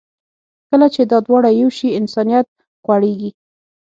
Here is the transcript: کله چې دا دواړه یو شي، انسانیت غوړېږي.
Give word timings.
کله 0.69 0.87
چې 0.93 1.01
دا 1.11 1.17
دواړه 1.27 1.49
یو 1.61 1.69
شي، 1.77 1.89
انسانیت 1.99 2.47
غوړېږي. 2.85 3.31